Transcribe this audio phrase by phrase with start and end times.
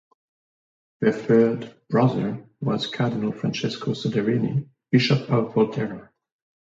[1.01, 6.09] Their third brother was Cardinal Francesco Soderini, bishop of Volterra.